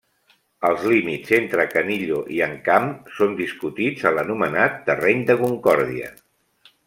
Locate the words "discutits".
3.43-4.09